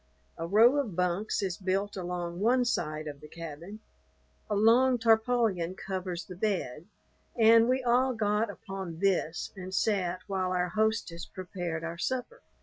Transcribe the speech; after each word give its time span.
A 0.35 0.47
row 0.47 0.77
of 0.77 0.95
bunks 0.95 1.43
is 1.43 1.57
built 1.57 1.95
along 1.95 2.39
one 2.39 2.65
side 2.65 3.05
of 3.07 3.21
the 3.21 3.27
cabin. 3.27 3.81
A 4.49 4.55
long 4.55 4.97
tarpaulin 4.97 5.75
covers 5.75 6.25
the 6.25 6.33
bed, 6.35 6.87
and 7.37 7.69
we 7.69 7.83
all 7.83 8.15
got 8.15 8.49
upon 8.49 8.97
this 8.97 9.53
and 9.55 9.71
sat 9.71 10.21
while 10.25 10.53
our 10.53 10.69
hostess 10.69 11.27
prepared 11.27 11.83
our 11.83 11.99
supper. 11.99 12.41